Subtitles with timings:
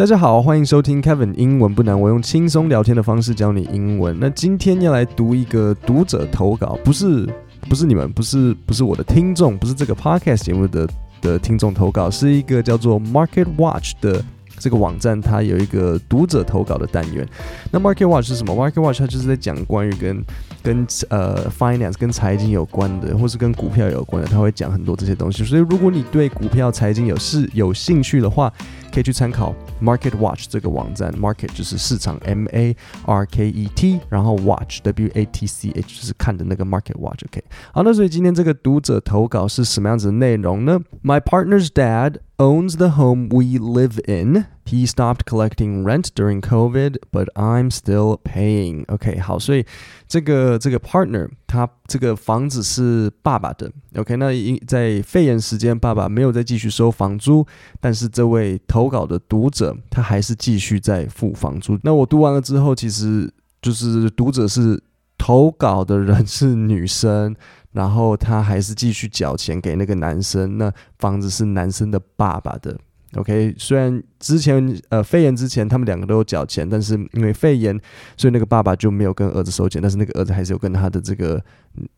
[0.00, 4.16] 大家好，欢迎收听 Kevin 英文不难，我用轻松聊天的方式教你英文。
[4.18, 7.28] 那今天要来读一个读者投稿，不是
[7.68, 10.88] 不是你们，不是不是我的听众，不是这个 podcast 节目的
[11.20, 14.24] 的听众投稿，是一个叫做 Market Watch 的。
[14.58, 17.26] 这个网站它有一个读者投稿的单元。
[17.70, 20.22] 那 Market Watch 是什么？Market Watch 它就是在讲关于跟
[20.62, 25.44] 跟呃 finance 跟财经有关的，或是跟股票有关的，它会讲很多这些东西。
[25.44, 28.52] 所以如果你对股票、财经有是有兴趣的话，
[28.93, 31.11] 可以去参考 Market Watch 这个网站。
[31.13, 37.43] Market 就是市场，M A R K E T，然后 Watch W A T C H 就是看的那个 Market Watch。OK，
[37.73, 40.79] 好，那所以今天这个读者投稿是什么样子的内容呢？
[41.03, 44.45] My partner's dad owns the home we live in.
[44.70, 48.84] He stopped collecting rent during COVID, but I'm still paying.
[48.86, 49.66] OK，好，所以
[50.06, 53.72] 这个这个 partner 他这个房子是爸爸的。
[53.96, 57.44] OK，那因在肺炎时间，爸爸没有再继续收房租，
[57.80, 61.76] 但是这位投稿的读者他还是继续在付房租。
[61.82, 63.28] 那我读完了之后，其实
[63.60, 64.80] 就是读者是
[65.18, 67.34] 投稿的人是女生。
[67.72, 72.76] 然后他还是继续缴钱给那个男生，那房子是男生的爸爸的
[73.15, 73.53] ，OK。
[73.57, 77.79] 虽然之前呃肺炎之前他们两个都有缴钱，但是因为肺炎，
[78.17, 81.43] 所以那个爸爸就没有跟儿子收钱，但是那个儿子还是有跟他的这个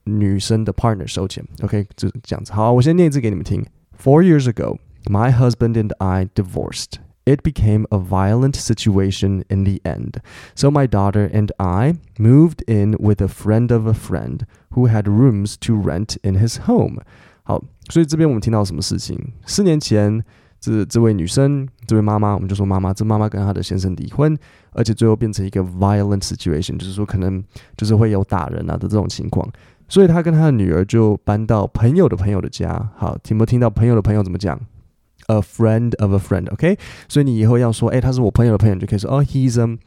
[0.03, 2.53] 女生的 partner 收钱，OK，就这样子。
[2.53, 3.65] 好，我先念一次给你们听。
[3.97, 6.99] Four years ago, my husband and I divorced.
[7.25, 10.21] It became a violent situation in the end.
[10.55, 15.09] So my daughter and I moved in with a friend of a friend who had
[15.09, 17.01] rooms to rent in his home.
[17.43, 19.33] 好，所以这边我们听到什么事情？
[19.45, 20.23] 四年前，
[20.62, 24.38] 这这位女生，这位妈妈，我们就说妈妈，这妈妈跟她的先生离婚，
[24.70, 27.42] 而且最后变成一个 violent situation，就是说可能
[27.76, 29.44] 就是会有打人啊的这种情况。
[29.88, 32.90] 所以她跟她的女儿就搬到朋友的朋友的家。
[32.96, 34.56] 好，听没听到朋友的朋友怎么讲
[35.26, 39.78] ？A friend of a friend，OK，、所以你以后要说，哎，他是我朋友的朋友，就可以说，哦，he's a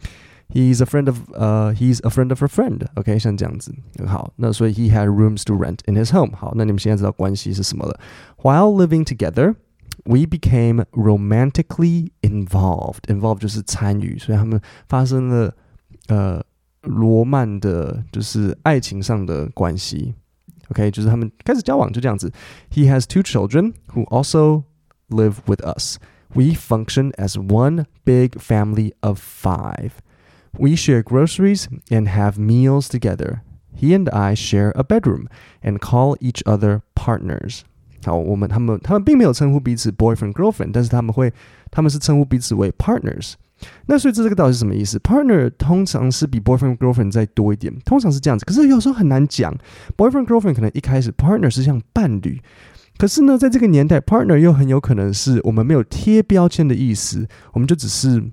[0.50, 5.80] he's a friend of 呃、he's a friend of a friend，OK，、像这样子，很好，那所以 he had rooms to rent
[5.88, 8.00] in his home，好，那你们现在知道关系是什么了。
[8.42, 9.56] While living together,
[10.05, 13.03] we became romantically involved.
[13.09, 15.55] Involved 就是参与，所以他们发生了
[16.09, 16.43] 呃
[16.83, 20.15] 罗曼的，就是爱情上的关系，
[20.69, 22.33] OK，就是他们开始交往，就这样子。
[22.71, 24.65] He has two children who also
[25.09, 25.97] live with us.
[26.33, 29.91] We function as one big family of five.
[30.59, 33.43] We share groceries and have meals together.
[33.77, 35.27] He and I share a bedroom
[35.63, 37.65] and call each other partners.
[38.06, 41.34] 好，我们他们他们并没有称呼彼此 boyfriend girlfriend，但是他们会
[41.72, 43.34] 他们是称呼彼此为 partners。
[43.88, 48.46] 那所以这这个到底是什么意思？partner 通常是比 boyfriend girlfriend 再多一点，通常是这样子。
[48.46, 49.56] 可是有时候很难讲
[49.98, 52.40] ，boyfriend girlfriend 可能一开始 partner 是像伴侣。
[52.98, 58.24] 可是呢，在这个年代，partner 又很有可能是我们没有贴标签的意思，我们就只是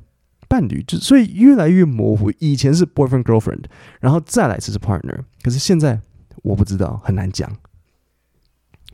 [0.49, 2.31] 伴侣，就所以越来越模糊。
[2.39, 3.65] 以前是 boyfriend girlfriend，
[4.01, 6.01] 然后再来就是 partner，可是现在
[6.43, 7.51] 我不知道，很难讲。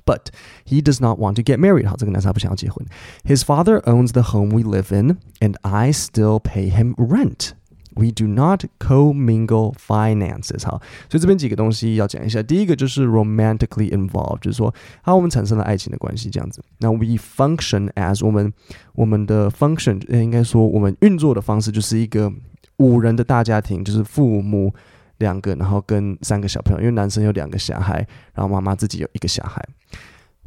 [0.08, 0.32] But
[0.66, 1.88] he does not want to get married。
[1.88, 2.86] 好，这个男生他不想要结婚。
[3.24, 7.52] His father owns the home we live in, and I still pay him rent.
[7.96, 10.66] We do not co-mingle finances。
[10.66, 12.42] 好，所以这边几个东西要讲一下。
[12.44, 16.62] 第一个就是 romantically involved，就是说，好，我们产生了爱情的关系，这样子。
[16.80, 18.52] 那 we function as 我们
[18.96, 22.34] 我们的 function，应该说我们运作的方式就是一个
[22.78, 24.74] 五人的大家庭，就是父母
[25.20, 29.64] 两个，然后跟三个小朋友，因为男生有两个小孩，然后妈妈自己有一个小孩。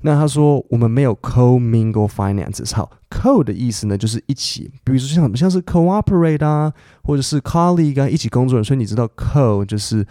[0.01, 2.75] 那他说我们没有 co-mingle finances。
[2.75, 6.73] 好，co 的意思呢就是一起，比如说像，像是 cooperate 啊，
[7.03, 8.63] 或者是 colleague 啊，一起工作人。
[8.63, 10.06] 所以你知道 co 就是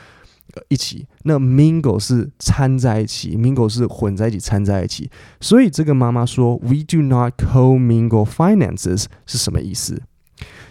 [0.54, 5.10] 呃一起，那 mingle 是掺在一起，mingle 是混在一起，掺在一起。
[5.40, 10.00] 所以这个妈妈说 we do not co-mingle finances 是什么意思？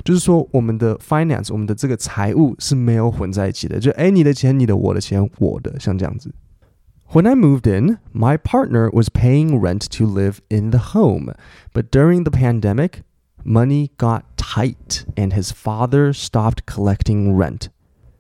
[0.04, 3.78] 就是说我们的 finance，我们的这个财务是没有混在一起的。
[3.80, 6.34] 就哎，你的钱，你的，我的钱，我的，像这样子。
[7.11, 11.33] When I moved in, my partner was paying rent to live in the home.
[11.73, 13.05] But during the pandemic,
[13.45, 17.69] money got tight and his father stopped collecting rent.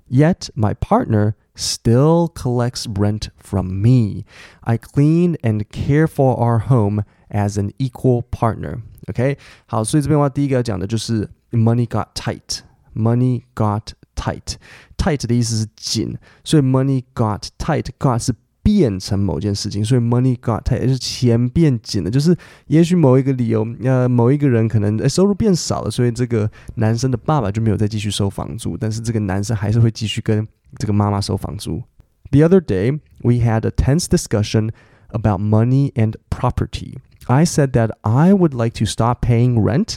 [0.07, 4.25] Yet my partner still collects rent from me.
[4.63, 8.83] I clean and care for our home as an equal partner.
[9.09, 9.37] OK，
[9.67, 12.61] 好，所以这边的话，第一个要讲的就是 money got tight.
[12.95, 14.55] Money got tight.
[14.97, 17.89] Tight 的意思是紧，所以 money got tight.
[17.99, 22.35] Got 是 变成某件事情，所以 money got tight 就是钱变紧了，就是
[22.69, 30.47] 也许某一个理由，呃，某一个人可能诶收入变少了，所以这个男生的爸爸就没有再继续收房租，但是这个男生还是会继续跟
[30.79, 31.83] 这个妈妈收房租。
[32.31, 34.71] The other day, we had a tense discussion
[35.09, 36.95] about money and property.
[37.27, 39.97] I said that I would like to stop paying rent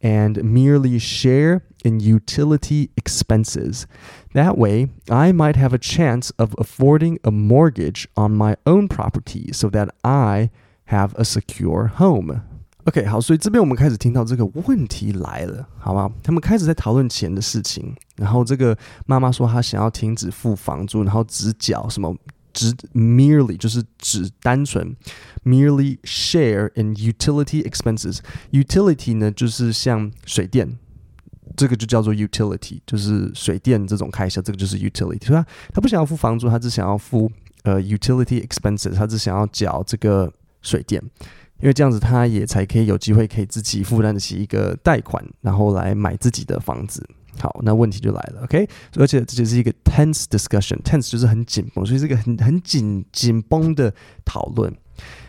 [0.00, 3.84] and merely share in utility expenses.
[4.34, 9.52] That way, I might have a chance of affording a mortgage on my own property
[9.52, 10.50] so that I
[10.86, 12.42] have a secure home.
[12.84, 16.12] OK，好，所以这边我们开始听到这个问题来了，好吗？
[16.22, 18.76] 他们开始在讨论钱的事情，然后这个
[19.06, 22.14] 妈妈说她想要停止付房租，然后只缴什么？
[22.53, 24.95] 只 merely 就是只单纯
[25.43, 28.19] merely share in utility expenses。
[28.51, 30.77] utility 呢，就是像水电，
[31.55, 35.25] 这个就叫做 utility，就是水电这种开销，这个就是 utility。
[35.25, 37.31] 所以他他不想要付房租，他只想要付
[37.63, 40.31] 呃 utility expenses，他只想要缴这个
[40.61, 41.01] 水电，
[41.59, 47.07] 因为这样子他也才可以有机会可以自己负担得起一个贷款，然后来买自己的房子。
[47.38, 48.68] 好，那问题就来了，OK？
[48.96, 53.92] 而且这就是一个 tense discussion，tense 就是很紧绷，所以是一个很很紧紧绷的
[54.24, 54.74] 讨论。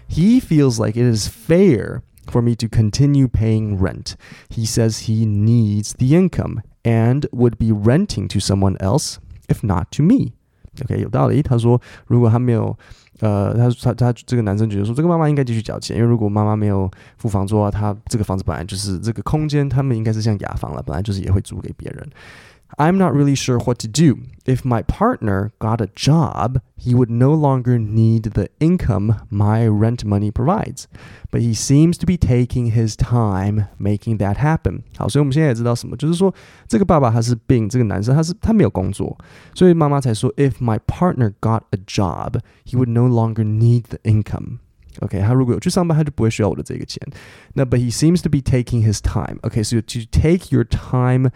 [0.10, 4.14] He feels like it is fair for me to continue paying rent.
[4.50, 9.92] He says he needs the income and would be renting to someone else if not
[9.98, 10.34] to me.
[10.82, 11.42] OK，有道理。
[11.42, 12.78] 他说，如果他没有。
[13.21, 22.09] 呃，他他他这个男生觉得说，这个妈妈应该继续缴钱，因为如果妈妈没有付房租啊，他这个房子本来就是这个空间，他们应该是像雅房了，本来就是也会租给别人。
[22.78, 24.20] I'm not really sure what to do.
[24.46, 30.06] If my partner got a job, he would no longer need the income my rent
[30.06, 30.86] money provides.
[31.32, 34.84] But he seems to be taking his time making that happen.
[34.98, 36.34] 好，所以我们现在也知道什么，就是说
[36.68, 39.18] 这个爸爸他是病，这个男生他是他没有工作，
[39.56, 44.60] 所以妈妈才说，If my partner got a job, he would no longer need the income.
[45.00, 47.02] OK，他如果有去上班，他就不会需要我的这个钱。
[47.54, 49.40] 那 But he seems to be taking his time.
[49.42, 51.32] OK, so to take your time.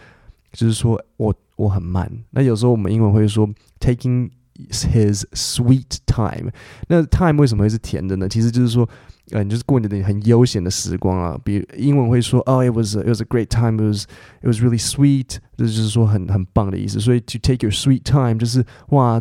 [0.57, 3.47] 就是说我我很慢，那有时候我们英文会说
[3.79, 4.31] taking
[4.71, 6.51] his sweet time。
[6.89, 8.27] 那 time 为什么会是甜的呢？
[8.27, 8.89] 其实就是说，
[9.33, 11.39] 呃，你就是过你的很悠闲的时光啊。
[11.45, 14.07] 比如英文会说，哦，it was a, it was a great time, it was
[14.41, 16.99] it was really sweet，这就是说很很棒的意思。
[16.99, 19.21] 所以 to take your sweet time 就是哇，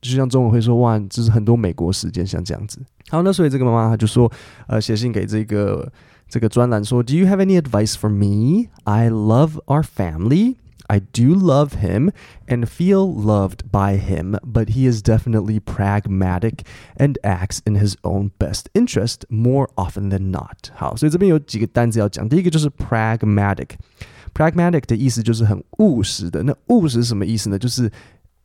[0.00, 2.80] 就像中文会说哇，就是很多美国时间像这样子。
[3.08, 4.30] 好，那所以这个妈妈她就说，
[4.68, 5.92] 呃，写信给这个。
[6.29, 8.69] 这个专栏说，Do you have any advice for me?
[8.83, 10.55] I love our family.
[10.87, 12.11] I do love him
[12.47, 16.63] and feel loved by him, but he is definitely pragmatic
[16.97, 20.69] and acts in his own best interest more often than not.
[20.75, 22.27] 好，所以这边有几个单词要讲。
[22.29, 26.43] 第一个就是 pragmatic。pragmatic 的意思就是很务实的。
[26.43, 27.57] 那务实是什么意思呢？
[27.57, 27.91] 就是，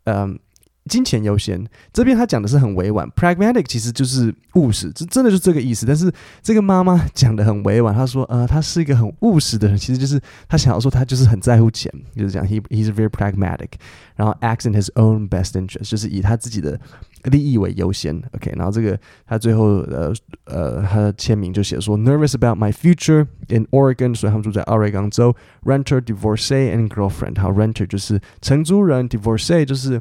[0.05, 0.39] 嗯。
[0.88, 5.84] 金钱优先，这边他讲的是很委婉，pragmatic 其实就是务实，这真的就是这个意思。
[5.84, 6.12] 但是
[6.44, 13.70] 这个妈妈讲的很委婉，她说，呃，他是一个很务实的人，其实就是他想要说他就是很在乎钱，就是讲 he he's very pragmatic，
[14.16, 16.80] 然后 acts in his own best interest，就是以他自己的
[17.24, 18.16] 利益为优先。
[18.36, 18.96] OK，然后这个
[19.26, 30.00] 他最后呃呃他的签名就写说，nervous about my future in Oregon，所以他们住在奥瑞冈州，renter divorcee and girlfriend，好，renter 就是承租人，divorcee 就是。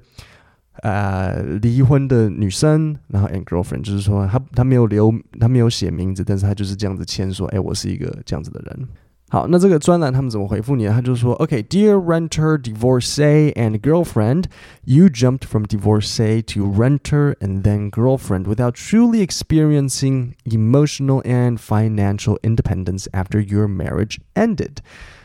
[0.81, 8.87] 呃，离婚的女生，然后 and girlfriend，就是说他他没有留，他没有写名字，但是他就是这样子签说，哎，我是一个这样子的人。
[9.27, 10.93] 好，那这个专栏他们怎么回复你呢？
[10.93, 14.45] 他就说，OK，Dear renter, divorcee and girlfriend,
[14.85, 22.37] you jumped from divorcee to renter and then girlfriend without truly experiencing emotional and financial
[22.41, 24.77] independence after your marriage ended。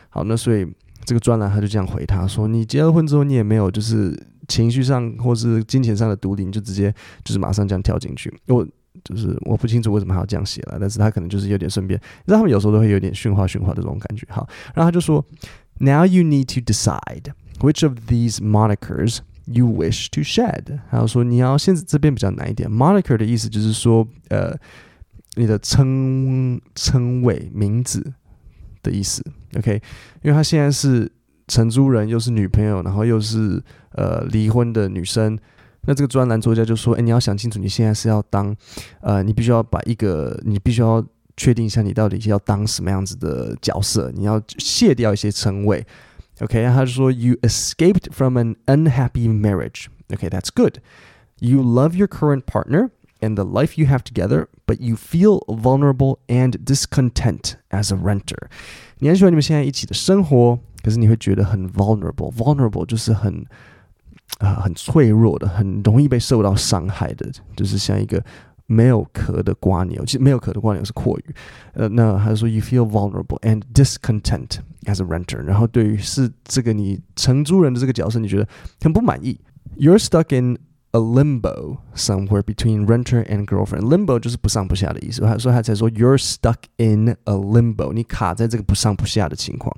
[0.09, 0.67] 好，那所以
[1.05, 4.13] 这个专栏他就这样回他说，你结了婚之后，你也没有就是。
[4.50, 6.92] 情绪上或是金钱上的独立，你就直接
[7.24, 8.34] 就是马上这样跳进去。
[8.48, 8.66] 我
[9.04, 14.26] 就是我不清楚为什么还要这样写了，但是他可能就是有点顺便，你知道他们有时候都会有点训话训话的这种感觉。
[14.28, 15.24] 好，然后他就说
[15.78, 20.80] ，Now you need to decide which of these monikers you wish to shed。
[20.90, 24.54] 还有说你要现在这边比较难一点，moniker 的意思就是说呃
[25.36, 28.12] 你的称称谓名字
[28.82, 29.24] 的意思。
[29.56, 29.80] OK，
[30.22, 31.10] 因为他现在是。
[31.50, 33.60] 承租人又是女朋友，然后又是
[33.91, 35.37] 呃离婚的女生，
[35.87, 38.55] 那这个专栏作家就说：“哎，你要想清楚，你现在是要当，
[39.01, 41.05] 呃，你必须要把一个，你必须要
[41.37, 45.85] 确定一下，你到底要当什么样子的角色，你要卸掉一些称谓。”
[46.41, 49.85] OK，他就说：“You escaped from an unhappy marriage.
[50.11, 50.79] OK, that's good.
[51.39, 52.89] You love your current partner
[53.21, 58.49] and the life you have together, but you feel vulnerable and discontent as a renter.
[58.99, 63.43] 你很喜欢你们现在一起的生活。”可是你会觉得很 vulnerable，vulnerable 就是很
[64.39, 68.23] 啊、呃、很脆弱的，很容易被受到伤害的，就是像一个
[68.67, 70.03] 没有壳的蜗牛。
[70.05, 71.35] 其实没有壳的蜗牛是阔语。
[71.73, 75.37] 呃，那还是说 you feel vulnerable and discontent as a renter。
[75.37, 78.47] 然后对于是这个你承租人的这个角色，你觉得
[78.81, 79.39] 很不满意。
[79.77, 80.57] You're stuck in
[80.91, 83.81] a limbo somewhere between renter and girlfriend.
[83.81, 89.75] Limbo 就是不上不下的意思，所以他才说 you're stuck in a limbo，你卡在这个不上不下的情况。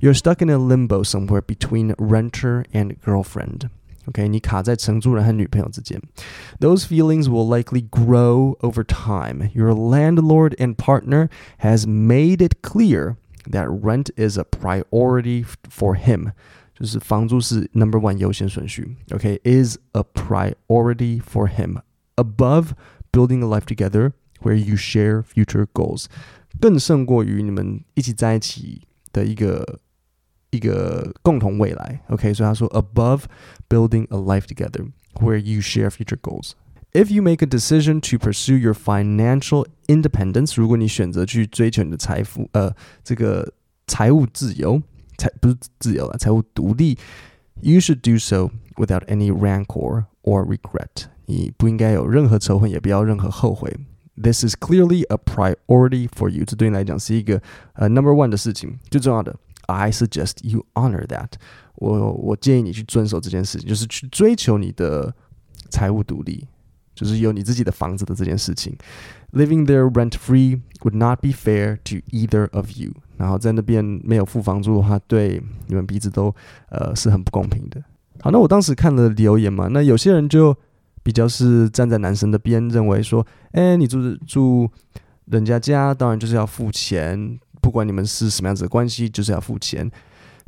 [0.00, 3.70] You're stuck in a limbo somewhere between renter and girlfriend.
[4.06, 6.00] OK，你卡在承租人和女朋友之间。
[6.60, 9.50] Those feelings will likely grow over time.
[9.52, 13.16] Your landlord and partner has made it clear
[13.50, 16.32] that rent is a priority for him.
[16.74, 21.80] 就是房租是 number one 优先顺序，OK is a priority for him
[22.14, 22.68] above
[23.12, 26.06] building a life together where you share future goals，
[26.60, 29.80] 更胜过于你们一起在一起的一个
[30.52, 33.22] 一个共同未来，OK，所以他说 above
[33.68, 38.56] building a life together where you share future goals。If you make a decision to pursue
[38.58, 42.74] your financial independence，如果你选择去追求你的财富，呃，
[43.04, 43.52] 这个
[43.86, 44.82] 财务自由。
[45.18, 46.96] 财不是自由了，财务独立。
[47.60, 51.06] You should do so without any rancor or regret。
[51.26, 53.76] 你不应该有任何仇恨，也不要任何后悔。
[54.14, 56.44] This is clearly a priority for you。
[56.44, 59.34] 这对你来讲是一个呃、uh, number one 的事情，最重要的。
[59.67, 61.29] I suggest you honor that
[61.75, 62.11] 我。
[62.11, 65.13] 我建议你去遵守这件事情，就是去追求你的
[65.69, 66.45] 财务独立，
[66.93, 68.75] 就是有你自己的房子的这件事情。
[69.31, 72.91] Living there rent free would not be fair to either of you。
[73.17, 76.33] 然后在那边没有付房租的话，对你们彼此都
[76.69, 77.81] 呃是很不公平的。
[78.21, 80.55] 好，那我当时看了留言嘛，那有些人就
[81.01, 84.69] 比较是站在男生的边，认为说，哎，你住住
[85.25, 89.89] 人家家，当然就是要付钱，不管你们是什么样子的关系，就是要付钱。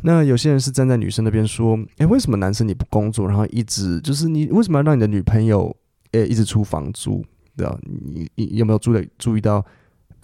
[0.04, 5.74] 那有些人是站在女生那边说，哎，为什么男生你不工作，然后一直就是你为什么要让你的女朋友
[6.12, 7.24] 诶一直出房租？
[7.56, 7.80] 对吧？
[7.84, 9.66] 你你有没有注意注意到？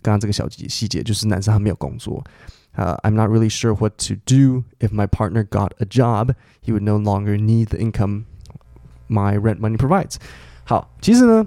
[0.04, 2.24] 刚刚这个小细细节就是男生还没有工作。
[2.76, 6.34] Uh, I'm not really sure what to do if my partner got a job.
[6.66, 8.24] He would no longer need the income
[9.08, 10.16] my rent money provides.
[10.64, 11.46] 好，其实呢，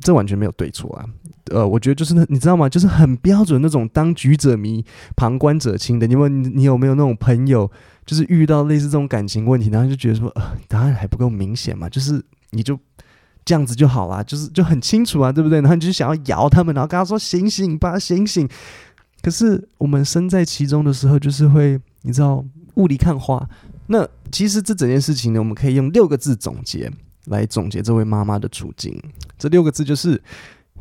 [0.00, 1.04] 这完全没有对错啊。
[1.50, 2.68] 呃，我觉得就是你知道吗？
[2.68, 4.84] 就是很标准那种当局者迷，
[5.16, 6.06] 旁观者清的。
[6.06, 7.70] 你问你有没有那种朋友，
[8.04, 11.88] 就是遇到类似这种感情问题，然后就觉得说，呃，答案还不够明显嘛？
[11.88, 12.78] 就是你就。
[13.44, 15.58] 这样子就好啦，就是就很清楚啊，对不对？
[15.62, 18.46] 然后你就想要摇他们，然后跟他说：“醒醒吧，醒醒！”
[19.22, 23.48] 可是我们身在其中的时候，就是会你知道雾里看花。
[23.86, 26.92] 那其实这整件事情呢，我们可以用六个字总结
[27.28, 29.00] 来总结这位妈妈的处境。
[29.38, 30.22] 这六个字就是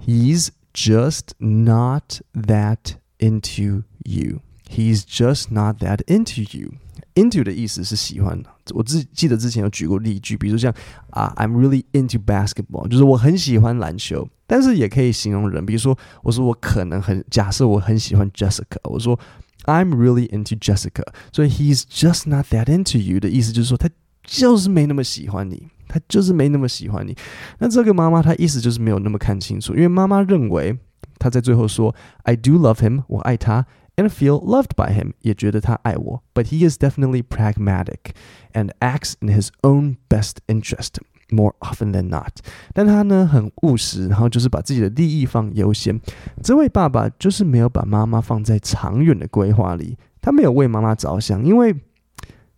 [0.05, 4.41] ：He's just not that into you.
[4.69, 6.73] He's just not that into you.
[7.15, 10.71] Into 的意思是喜欢的，我自记得之前有举过例句，比如像
[11.09, 19.19] 啊，I'm really into basketball，就是我很喜欢篮球，但是也可以形容人，比如说我说我可能很，假设我很喜欢 Jessica，我说
[19.63, 23.89] I'm really into Jessica，所以 He's just not that into you 的意思就是说他
[24.23, 27.15] 就是没那么喜欢你，他就是没那么喜欢你。
[27.60, 30.77] 那这个妈妈她意思就是没有那么看清楚，因为妈妈认为
[31.20, 33.65] 她在最后说 I do love him，我爱他。
[34.00, 36.22] And feel loved by him，也觉得他爱我。
[36.36, 38.13] But he is definitely pragmatic
[38.53, 40.98] and acts in his own best interest
[41.32, 42.34] more often than not。
[42.75, 46.00] 但他呢很务实，然后就是把自己的利益放优先。
[46.44, 51.75] 这位爸爸就是没有把妈妈放在长远的规划里，他没有为妈妈着想，因为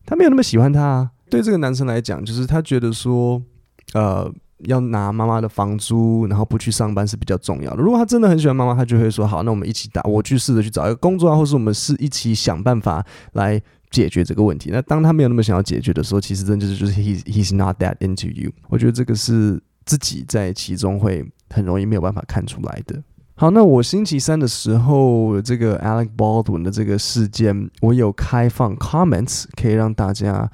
[0.05, 1.11] 他没有那么喜欢她啊。
[1.29, 3.41] 对这个男生来讲，就是他觉得说，
[3.93, 4.31] 呃。
[4.67, 7.81] 要拿妈妈的房租，然后不去上班是比较重要的。
[7.81, 13.01] 如果他真的很喜欢妈妈，他就会说：“好，那我们一起打，我去试着去找一个工作啊，或是我们是一起想办法
[13.35, 13.57] 来
[13.89, 18.51] 解决这个问题。”那当他没有那么想要解决的时候，其实真的就是就是 he he's not that into you。
[18.67, 23.01] 我觉得这个是自己在其中会很容易没有办法看出来的。
[23.35, 30.51] 好，那我星期三的时候，这个 Alec Baldwin 的这个事件，我有开放 comments，可以让大家。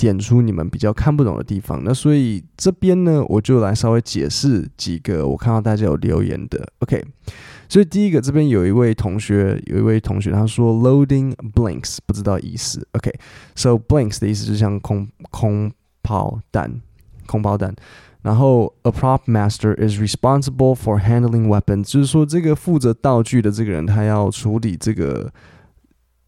[0.00, 6.66] 点出你们比较看不懂的地方，那所以这边呢，我就来稍微解释几个我看到大家有留言的。
[6.78, 7.04] OK，
[7.68, 12.88] 所以第一个这边有一位同学，有一位同学他说 loading blanks 不知道意思。
[12.92, 15.70] OK，so、blanks 的意思就像空空
[16.02, 16.80] 炮弹，
[17.26, 17.74] 空炮弹。
[18.22, 25.30] 然后 a prop master is responsible for handling weapons，就是说这个负责道具的这个人，他要处理这个。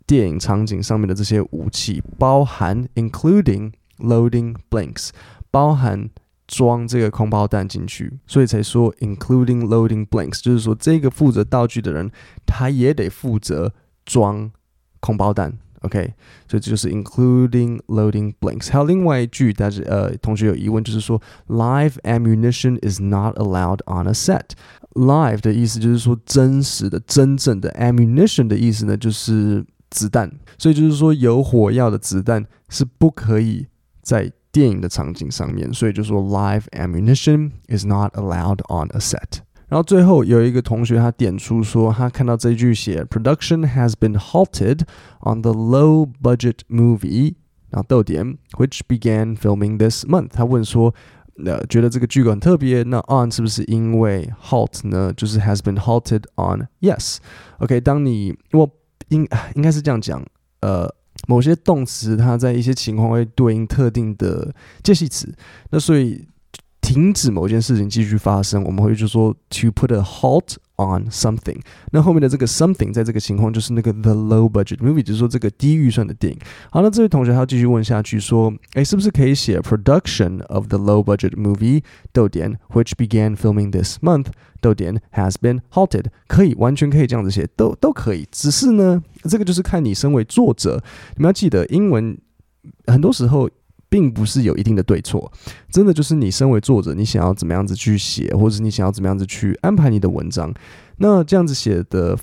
[0.06, 5.10] 电影场景上面的这些武器，包含 including loading blanks，
[5.52, 6.10] 包含
[6.48, 12.10] 装这个空包弹进去，所以才说 including loading blanks，就是说这个负责道具的人，
[12.46, 13.74] 他也得负责
[14.06, 14.50] 装
[15.02, 15.58] 空包弹。
[15.82, 16.14] OK，
[16.48, 18.72] 所以这就是 including loading blanks。
[18.72, 29.66] 还有另外一句，但是呃，同学有疑问，就是说 live ammunition is not allowed on a set。live 的意思就是说真实的、真正的 ammunition 的意思呢，就是。
[29.92, 33.68] 子弹，所以就是说有火药的子弹是不可以
[34.02, 39.40] 在 电影的场景上面，所以就说 live ammunition is not allowed on a set。
[39.68, 44.82] 然后最后有一个同学他点出说，他看到这句写 production has been halted
[45.20, 47.36] on the low budget movie，
[47.70, 50.30] 然后逗点 which began filming this month。
[50.32, 50.96] 他问说，
[51.46, 55.12] 呃，觉得这个句子很特别，那 on 是不是因为 halt 呢？
[55.14, 58.70] 就是 has been halted on yes。OK，当你我
[59.13, 60.21] 应应该是这样讲，
[60.61, 60.93] 呃。
[61.29, 64.53] 某些动词，它在一些情况会对应特定的
[64.83, 65.33] 介系词，
[65.71, 66.27] 那所以
[66.83, 71.59] 停止某件事情继续发生，我们会就说 to put a halt on something。
[71.93, 76.39] 那后面的这个 something 在这个情况就是那个 the low budget movie，就是说这个低预算的电影。
[76.71, 84.27] 好，那这位同学他要继续问下去说，诶，是不是可以写 production of the low budget movie 逗点 which began filming this month
[84.61, 86.07] 逗点 has been halted？
[86.27, 88.27] 可以，完全可以这样子写，都都可以。
[88.31, 90.83] 只是呢，这个就是看你身为作者，
[91.17, 92.19] 你们要记得，英文
[92.87, 93.49] 很多时候。
[93.93, 95.31] 并不是有一定的对错，
[95.71, 100.51] 真的就是你身为作者，你想要怎么样子去写，或者是你想要怎么样子去安排你的文章。
[100.97, 102.17] 那这样子写的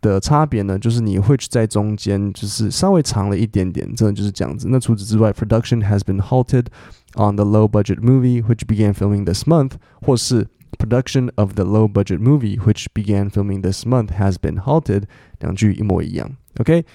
[0.00, 4.68] 的差别呢，就是你 which 在中间就是稍微长了一点点，真的就是这样子。
[4.70, 6.68] 那除此之外，production has been halted
[7.16, 12.20] on the low budget movie which began filming this month，或是 production of the low budget
[12.20, 15.02] movie which began filming this month has been halted，
[15.40, 16.30] 两句一模一样。
[16.58, 16.86] OK。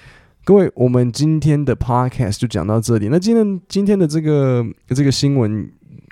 [0.48, 3.08] 各位，我们今天的 podcast 就讲到这里。
[3.10, 5.70] 那今天今天的这个这个新闻，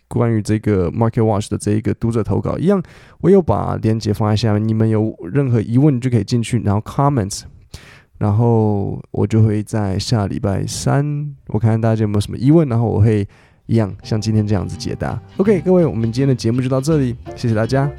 [0.08, 2.82] 关于这个 Market Watch 的这一个读者投稿一样，
[3.22, 4.68] 我有把链接放在下面。
[4.68, 7.44] 你们有任何疑问就可以进去，然后 comments，
[8.18, 13.26] 然后我就会在下礼拜三，我看看大家有没有什么疑问，然后我会
[13.64, 15.18] 一样像今天这样子解答。
[15.38, 17.90] OK，各位，我们今天的节目就到这里，谢谢大家。